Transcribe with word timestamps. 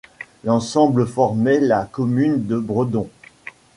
L'ensemble 0.45 1.05
formait 1.05 1.59
la 1.59 1.85
commune 1.85 2.47
de 2.47 2.57
Bredons. 2.57 3.11